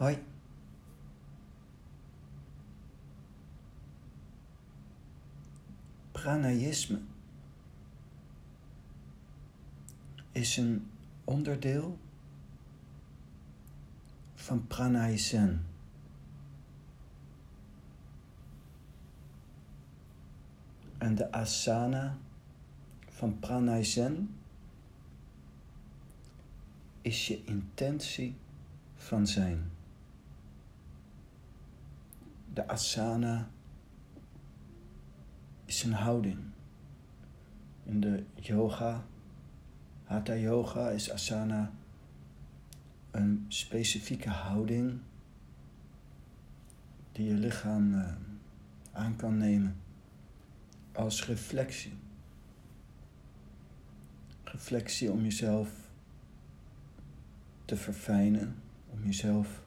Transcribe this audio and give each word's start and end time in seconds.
Hoi. 0.00 0.18
Pranayisme 6.12 7.00
is 10.32 10.56
een 10.56 10.90
onderdeel 11.24 11.98
van 14.34 14.66
Pranayzen. 14.66 15.66
En 20.98 21.14
de 21.14 21.32
asana 21.32 22.18
van 23.08 23.38
Pranayzen 23.38 24.34
is 27.02 27.26
je 27.26 27.44
intentie 27.44 28.36
van 28.94 29.26
zijn. 29.26 29.78
De 32.60 32.68
asana 32.68 33.50
is 35.64 35.82
een 35.82 35.92
houding. 35.92 36.38
In 37.84 38.00
de 38.00 38.24
yoga, 38.34 39.04
hatha 40.04 40.36
yoga, 40.36 40.90
is 40.90 41.10
asana 41.10 41.72
een 43.10 43.44
specifieke 43.48 44.28
houding 44.28 45.00
die 47.12 47.26
je 47.26 47.34
lichaam 47.34 47.94
uh, 47.94 48.12
aan 48.92 49.16
kan 49.16 49.36
nemen 49.36 49.76
als 50.92 51.26
reflectie. 51.26 51.92
Reflectie 54.44 55.12
om 55.12 55.22
jezelf 55.22 55.70
te 57.64 57.76
verfijnen, 57.76 58.56
om 58.90 59.04
jezelf 59.04 59.62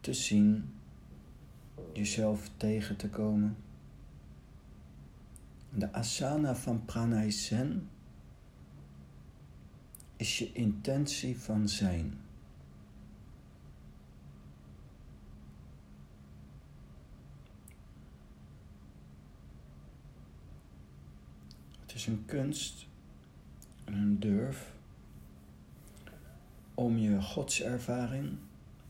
te 0.00 0.14
zien, 0.14 0.77
jezelf 1.98 2.50
tegen 2.56 2.96
te 2.96 3.08
komen. 3.08 3.56
De 5.70 5.92
asana 5.92 6.54
van 6.54 6.84
pranay 6.84 7.30
sen 7.30 7.88
is 10.16 10.38
je 10.38 10.52
intentie 10.52 11.38
van 11.38 11.68
zijn. 11.68 12.18
Het 21.80 21.94
is 21.94 22.06
een 22.06 22.24
kunst 22.26 22.86
en 23.84 23.94
een 23.94 24.18
durf 24.18 24.72
om 26.74 26.98
je 26.98 27.22
godservaring, 27.22 28.36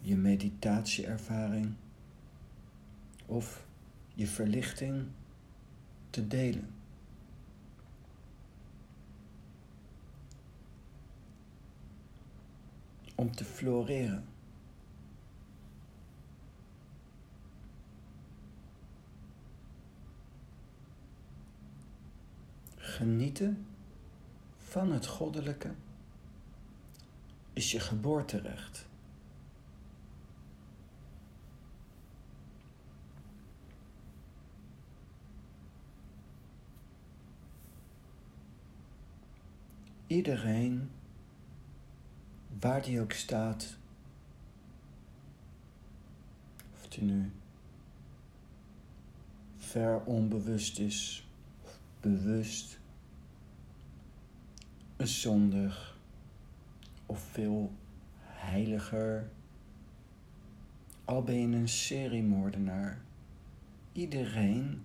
je 0.00 0.16
meditatieervaring 0.16 1.74
of 3.28 3.66
je 4.14 4.26
verlichting 4.26 5.06
te 6.10 6.26
delen. 6.26 6.74
Om 13.14 13.32
te 13.32 13.44
floreren. 13.44 14.24
Genieten 22.76 23.66
van 24.56 24.92
het 24.92 25.06
goddelijke 25.06 25.74
is 27.52 27.70
je 27.70 27.80
geboorterecht. 27.80 28.86
Iedereen, 40.08 40.90
waar 42.60 42.82
die 42.82 43.00
ook 43.00 43.12
staat, 43.12 43.76
of 46.74 46.88
die 46.88 47.02
nu 47.02 47.30
ver 49.56 50.00
onbewust 50.04 50.78
is, 50.78 51.26
of 51.64 51.78
bewust, 52.00 52.78
een 54.96 55.08
zondig 55.08 55.98
of 57.06 57.20
veel 57.20 57.72
heiliger. 58.22 59.30
Al 61.04 61.22
ben 61.22 61.34
je 61.34 61.56
een 61.56 61.68
seriemoordenaar, 61.68 63.00
iedereen 63.92 64.82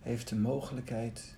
heeft 0.00 0.28
de 0.28 0.36
mogelijkheid 0.36 1.36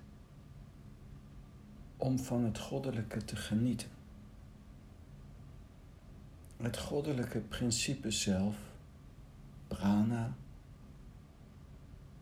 om 1.98 2.18
van 2.18 2.44
het 2.44 2.58
goddelijke 2.58 3.24
te 3.24 3.36
genieten. 3.36 3.88
Het 6.56 6.78
goddelijke 6.78 7.38
principe 7.38 8.10
zelf, 8.10 8.56
prana, 9.68 10.34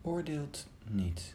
oordeelt 0.02 0.66
niet. 0.84 1.34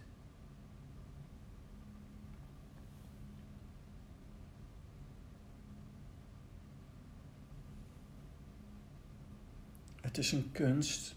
Het 10.01 10.17
is 10.17 10.31
een 10.31 10.51
kunst 10.51 11.15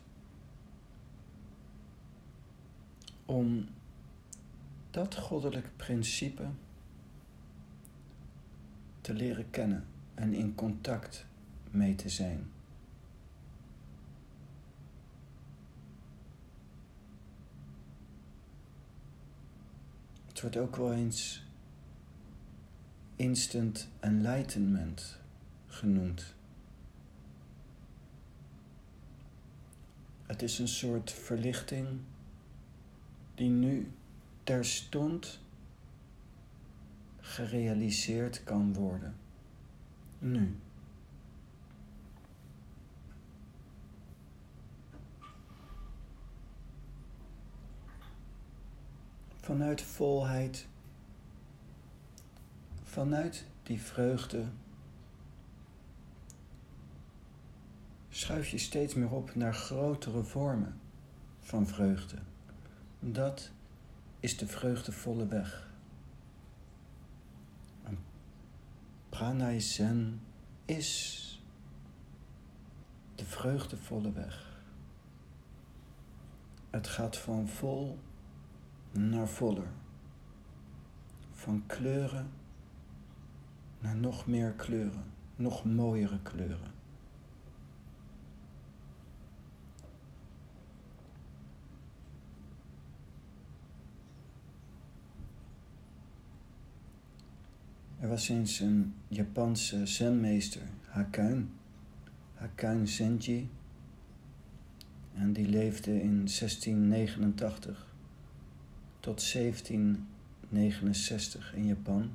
om 3.24 3.68
dat 4.90 5.14
goddelijk 5.14 5.76
principe 5.76 6.46
te 9.04 9.15
leren 9.15 9.50
kennen 9.50 9.84
en 10.15 10.34
in 10.34 10.54
contact 10.54 11.26
mee 11.70 11.94
te 11.94 12.09
zijn. 12.09 12.50
Het 20.26 20.41
wordt 20.41 20.56
ook 20.56 20.76
wel 20.76 20.93
eens 20.93 21.47
instant 23.16 23.88
enlightenment 24.00 25.20
genoemd. 25.66 26.34
Het 30.26 30.43
is 30.43 30.59
een 30.59 30.69
soort 30.69 31.12
verlichting 31.12 31.88
die 33.34 33.50
nu 33.50 33.93
terstond 34.44 35.41
gerealiseerd 37.24 38.44
kan 38.44 38.74
worden. 38.74 39.16
Nu. 40.18 40.56
Vanuit 49.36 49.82
volheid, 49.82 50.66
vanuit 52.82 53.44
die 53.62 53.80
vreugde, 53.80 54.44
schuif 58.08 58.48
je 58.48 58.58
steeds 58.58 58.94
meer 58.94 59.10
op 59.10 59.34
naar 59.34 59.54
grotere 59.54 60.22
vormen 60.22 60.80
van 61.40 61.66
vreugde. 61.66 62.18
Dat 63.00 63.50
is 64.20 64.36
de 64.36 64.46
vreugdevolle 64.46 65.26
weg. 65.26 65.72
Pranay 69.24 69.60
Zen 69.60 70.20
is 70.64 71.43
de 73.14 73.25
vreugdevolle 73.25 74.12
weg. 74.12 74.60
Het 76.70 76.87
gaat 76.87 77.16
van 77.16 77.49
vol 77.49 77.99
naar 78.93 79.28
voller. 79.28 79.69
Van 81.32 81.62
kleuren 81.66 82.31
naar 83.78 83.96
nog 83.96 84.26
meer 84.26 84.52
kleuren, 84.52 85.04
nog 85.37 85.64
mooiere 85.64 86.19
kleuren. 86.22 86.74
Er 98.04 98.10
was 98.10 98.28
eens 98.28 98.60
een 98.60 98.94
Japanse 99.08 99.86
zenmeester, 99.86 100.62
Hakuin, 100.88 101.50
Hakuin 102.34 102.88
Zenji. 102.88 103.50
En 105.14 105.32
die 105.32 105.48
leefde 105.48 105.90
in 105.90 106.16
1689 106.16 107.86
tot 109.00 109.32
1769 109.32 111.54
in 111.54 111.66
Japan. 111.66 112.10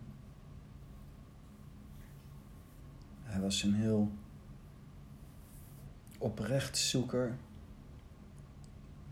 Hij 3.24 3.42
was 3.42 3.64
een 3.64 3.74
heel 3.74 4.12
oprechtzoeker, 6.18 7.38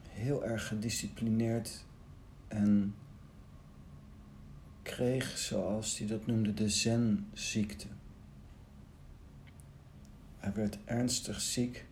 heel 0.09 0.45
erg 0.45 0.67
gedisciplineerd 0.67 1.85
en 2.47 2.95
kreeg, 4.87 5.37
zoals 5.37 5.97
hij 5.97 6.07
dat 6.07 6.25
noemde, 6.25 6.53
de 6.53 6.69
zenziekte. 6.69 7.87
Hij 10.37 10.53
werd 10.53 10.77
ernstig 10.85 11.41
ziek. 11.41 11.85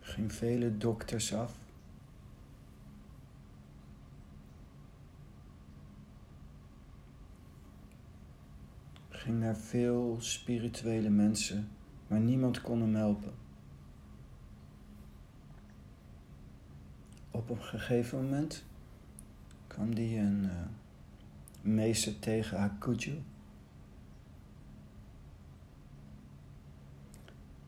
Ging 0.00 0.32
vele 0.32 0.76
dokters 0.76 1.34
af. 1.34 1.58
Ging 9.08 9.40
naar 9.40 9.56
veel 9.56 10.16
spirituele 10.20 11.10
mensen, 11.10 11.68
maar 12.06 12.20
niemand 12.20 12.60
kon 12.60 12.80
hem 12.80 12.94
helpen. 12.94 13.34
Op 17.30 17.50
een 17.50 17.62
gegeven 17.62 18.22
moment 18.22 18.64
kwam 19.76 19.94
die 19.94 20.18
een 20.18 20.44
uh, 20.44 20.50
meester 21.60 22.18
tegen 22.18 22.58
Hakuju. 22.58 23.22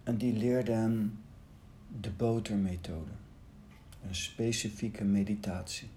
En 0.02 0.16
die 0.16 0.32
leerde 0.32 0.72
hem 0.72 1.19
de 2.00 2.10
botermethode, 2.10 3.10
een 4.06 4.14
specifieke 4.14 5.05
meditatie. 5.05 5.88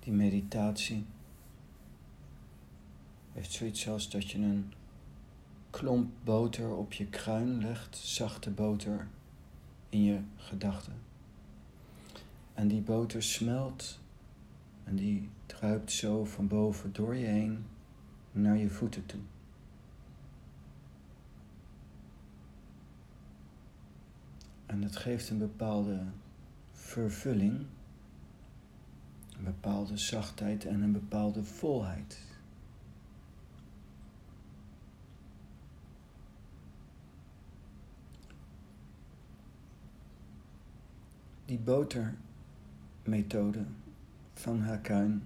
Die 0.00 0.12
meditatie 0.12 1.04
heeft 3.38 3.52
zoiets 3.52 3.88
als 3.88 4.10
dat 4.10 4.30
je 4.30 4.38
een 4.38 4.72
klomp 5.70 6.10
boter 6.24 6.76
op 6.76 6.92
je 6.92 7.06
kruin 7.06 7.60
legt, 7.60 7.96
zachte 7.96 8.50
boter 8.50 9.08
in 9.88 10.02
je 10.02 10.20
gedachten. 10.36 10.92
En 12.54 12.68
die 12.68 12.80
boter 12.80 13.22
smelt 13.22 13.98
en 14.84 14.96
die 14.96 15.28
druipt 15.46 15.92
zo 15.92 16.24
van 16.24 16.48
boven 16.48 16.92
door 16.92 17.16
je 17.16 17.26
heen 17.26 17.66
naar 18.32 18.56
je 18.56 18.70
voeten 18.70 19.06
toe. 19.06 19.20
En 24.66 24.82
het 24.82 24.96
geeft 24.96 25.30
een 25.30 25.38
bepaalde 25.38 26.02
vervulling, 26.72 27.66
een 29.36 29.44
bepaalde 29.44 29.96
zachtheid 29.96 30.64
en 30.64 30.82
een 30.82 30.92
bepaalde 30.92 31.44
volheid. 31.44 32.26
Die 41.48 41.58
botermethode 41.58 43.64
van 44.32 44.60
Hakuin 44.60 45.22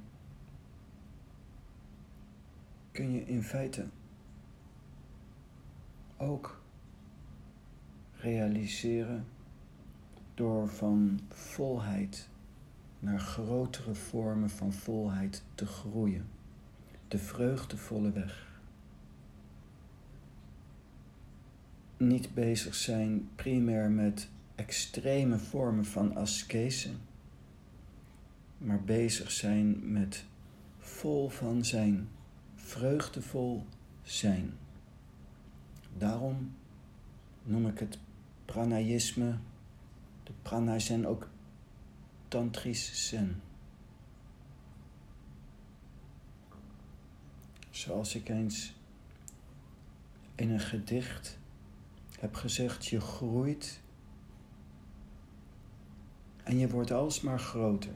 kun 2.93 3.13
je 3.13 3.25
in 3.25 3.43
feite 3.43 3.87
ook 6.17 6.63
realiseren 8.17 9.27
door 10.35 10.69
van 10.69 11.21
volheid 11.29 12.29
naar 12.99 13.21
grotere 13.21 13.95
vormen 13.95 14.51
van 14.51 14.73
volheid 14.73 15.45
te 15.55 15.67
groeien. 15.67 16.27
De 17.09 17.19
vreugdevolle 17.19 18.13
weg. 18.13 18.61
Niet 21.97 22.35
bezig 22.35 22.75
zijn 22.75 23.29
primair 23.35 23.91
met 23.91 24.31
extreme 24.55 25.39
vormen 25.39 25.85
van 25.85 26.17
askese, 26.17 26.91
maar 28.59 28.83
bezig 28.83 29.31
zijn 29.31 29.93
met 29.93 30.25
vol 30.79 31.29
van 31.29 31.65
zijn, 31.65 32.09
vreugdevol 32.55 33.67
zijn. 34.03 34.53
Daarom 35.99 36.55
noem 37.43 37.67
ik 37.67 37.79
het 37.79 37.99
pranayisme, 38.45 39.39
de 40.23 40.33
prana 40.43 40.79
ook 41.05 41.29
tantrisch 42.29 43.09
zen. 43.09 43.43
Zoals 47.71 48.15
ik 48.15 48.29
eens 48.29 48.75
in 50.35 50.51
een 50.51 50.61
gedicht 50.61 51.39
heb 52.19 52.35
gezegd, 52.35 52.87
je 52.87 53.01
groeit 53.01 53.82
en 56.43 56.59
je 56.59 56.69
wordt 56.69 56.91
alsmaar 56.91 57.39
groter. 57.39 57.95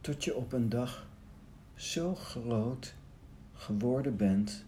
Tot 0.00 0.24
je 0.24 0.34
op 0.34 0.52
een 0.52 0.68
dag 0.68 1.06
zo 1.74 2.14
groot 2.14 2.94
geworden 3.52 4.16
bent 4.16 4.64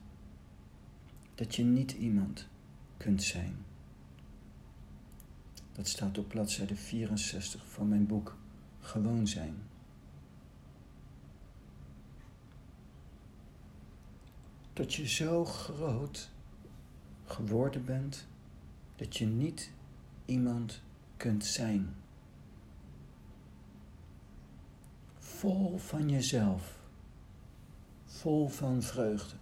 dat 1.35 1.57
je 1.57 1.65
niet 1.65 1.93
iemand 1.93 2.49
kunt 2.97 3.23
zijn. 3.23 3.65
Dat 5.73 5.89
staat 5.89 6.19
op 6.19 6.29
bladzijde 6.29 6.77
64 6.77 7.67
van 7.67 7.89
mijn 7.89 8.07
boek 8.07 8.37
Gewoon 8.81 9.27
zijn. 9.27 9.63
Tot 14.73 14.95
je 14.95 15.09
zo 15.09 15.45
groot 15.45 16.31
geworden 17.25 17.85
bent 17.85 18.27
dat 18.97 19.17
je 19.17 19.27
niet 19.27 19.73
iemand 20.29 20.83
kunt 21.17 21.45
zijn. 21.45 21.95
Vol 25.19 25.79
van 25.79 26.09
jezelf, 26.09 26.79
vol 28.05 28.49
van 28.49 28.83
vreugde, 28.83 29.37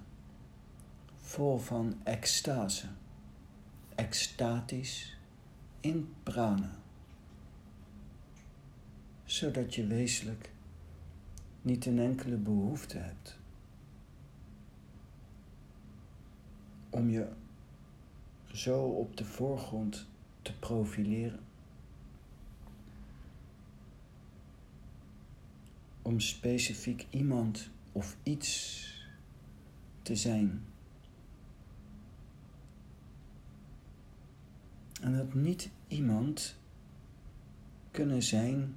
vol 1.17 1.59
van 1.59 2.01
extase, 2.03 2.87
extatisch 3.95 5.19
in 5.81 6.15
prana, 6.23 6.79
zodat 9.25 9.75
je 9.75 9.87
wezenlijk 9.87 10.53
niet 11.63 11.87
een 11.87 11.99
enkele 11.99 12.37
behoefte 12.37 12.99
hebt 12.99 13.39
om 16.91 17.11
je 17.11 17.29
zo 18.53 18.83
op 18.83 19.17
de 19.17 19.25
voorgrond 19.25 20.07
te 20.47 20.53
profileren. 20.53 21.41
Om 26.03 26.21
specifiek 26.21 27.07
iemand 27.11 27.71
of 27.93 28.17
iets 28.23 28.85
te 30.03 30.17
zijn. 30.17 30.65
En 35.01 35.17
dat 35.17 35.35
niet 35.35 35.71
iemand 35.89 36.57
kunnen 37.91 38.23
zijn 38.23 38.75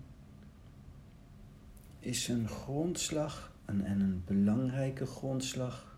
is 1.99 2.27
een 2.27 2.47
grondslag 2.47 3.53
en, 3.65 3.85
en 3.85 3.99
een 3.99 4.23
belangrijke 4.25 5.05
grondslag 5.05 5.97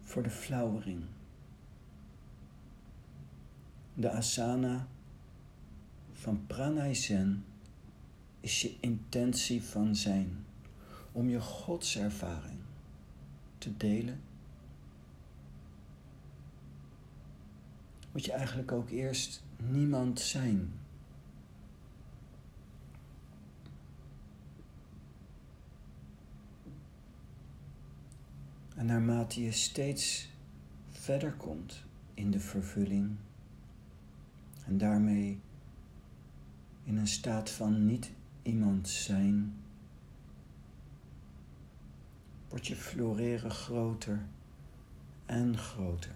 voor 0.00 0.22
de 0.22 0.30
flauwering 0.30 1.04
de 4.00 4.10
asana 4.10 4.86
van 6.12 6.46
pranay 6.46 6.94
zen 6.94 7.44
is 8.40 8.62
je 8.62 8.76
intentie 8.80 9.62
van 9.62 9.96
zijn 9.96 10.44
om 11.12 11.28
je 11.28 11.40
godservaring 11.40 12.58
te 13.58 13.76
delen. 13.76 14.20
Moet 18.12 18.24
je 18.24 18.32
eigenlijk 18.32 18.72
ook 18.72 18.90
eerst 18.90 19.42
niemand 19.56 20.20
zijn. 20.20 20.72
En 28.76 28.86
naarmate 28.86 29.42
je 29.42 29.52
steeds 29.52 30.28
verder 30.90 31.32
komt 31.32 31.84
in 32.14 32.30
de 32.30 32.40
vervulling 32.40 33.16
en 34.66 34.78
daarmee 34.78 35.40
in 36.84 36.96
een 36.96 37.06
staat 37.06 37.50
van 37.50 37.86
niet 37.86 38.10
iemand 38.42 38.88
zijn, 38.88 39.54
wordt 42.48 42.66
je 42.66 42.76
floreren 42.76 43.50
groter 43.50 44.26
en 45.26 45.58
groter. 45.58 46.14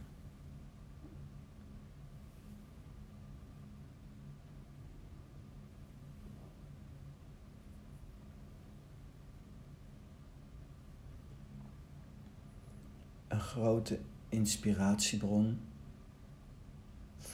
Een 13.29 13.41
grote 13.41 13.99
inspiratiebron 14.29 15.61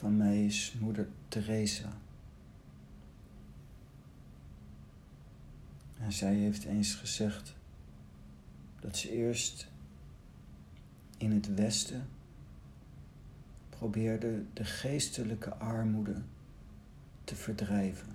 van 0.01 0.17
mij 0.17 0.45
is 0.45 0.73
moeder 0.79 1.07
Teresa. 1.27 1.97
En 5.99 6.11
zij 6.11 6.35
heeft 6.35 6.63
eens 6.63 6.95
gezegd 6.95 7.55
dat 8.79 8.97
ze 8.97 9.11
eerst 9.11 9.67
in 11.17 11.31
het 11.31 11.53
Westen 11.53 12.07
probeerde 13.69 14.43
de 14.53 14.65
geestelijke 14.65 15.55
armoede 15.55 16.21
te 17.23 17.35
verdrijven. 17.35 18.13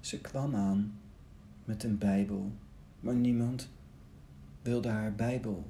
Ze 0.00 0.20
kwam 0.20 0.54
aan 0.54 0.98
met 1.64 1.82
een 1.82 1.98
Bijbel, 1.98 2.52
maar 3.00 3.14
niemand 3.14 3.68
wilde 4.62 4.88
haar 4.88 5.14
Bijbel 5.14 5.66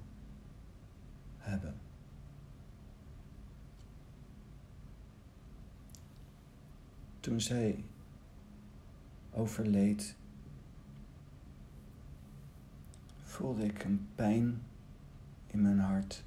Toen 7.26 7.40
zij 7.40 7.84
overleed, 9.30 10.16
voelde 13.22 13.64
ik 13.64 13.84
een 13.84 14.08
pijn 14.14 14.62
in 15.46 15.62
mijn 15.62 15.78
hart. 15.78 16.24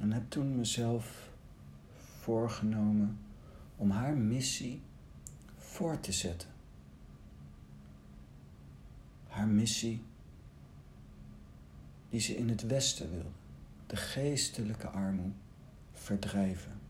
En 0.00 0.12
heb 0.12 0.30
toen 0.30 0.56
mezelf 0.56 1.30
voorgenomen 2.18 3.18
om 3.76 3.90
haar 3.90 4.16
missie 4.16 4.80
voor 5.56 6.00
te 6.00 6.12
zetten. 6.12 6.48
Haar 9.28 9.48
missie 9.48 10.02
die 12.08 12.20
ze 12.20 12.36
in 12.36 12.48
het 12.48 12.66
Westen 12.66 13.10
wilde, 13.10 13.28
de 13.86 13.96
geestelijke 13.96 14.88
armoede 14.88 15.34
verdrijven. 15.92 16.80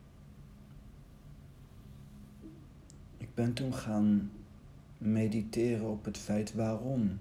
Ik 3.29 3.29
ben 3.40 3.52
toen 3.52 3.74
gaan 3.74 4.30
mediteren 4.98 5.90
op 5.90 6.04
het 6.04 6.18
feit 6.18 6.54
waarom. 6.54 7.20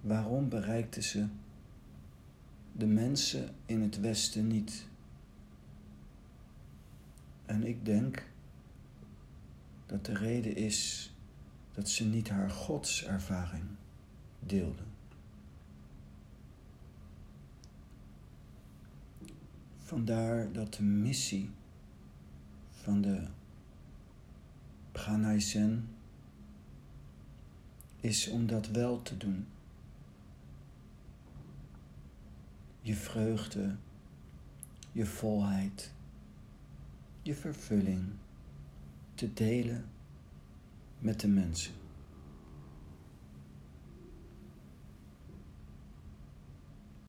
Waarom 0.00 0.48
bereikte 0.48 1.02
ze 1.02 1.26
de 2.72 2.86
mensen 2.86 3.54
in 3.66 3.80
het 3.80 4.00
Westen 4.00 4.46
niet? 4.46 4.86
En 7.46 7.66
ik 7.66 7.84
denk 7.84 8.26
dat 9.86 10.04
de 10.04 10.14
reden 10.14 10.56
is 10.56 11.12
dat 11.72 11.88
ze 11.88 12.04
niet 12.04 12.28
haar 12.28 12.50
godservaring 12.50 13.64
deelden. 14.40 14.86
Vandaar 19.78 20.52
dat 20.52 20.74
de 20.74 20.82
missie 20.82 21.50
van 22.82 23.00
de 23.00 23.26
Pranay 24.92 25.40
Zen 25.40 25.88
is 28.00 28.28
om 28.28 28.46
dat 28.46 28.68
wel 28.68 29.02
te 29.02 29.16
doen. 29.16 29.46
Je 32.80 32.94
vreugde, 32.94 33.76
je 34.92 35.06
volheid, 35.06 35.92
je 37.22 37.34
vervulling 37.34 38.04
te 39.14 39.32
delen 39.32 39.84
met 40.98 41.20
de 41.20 41.28
mensen. 41.28 41.81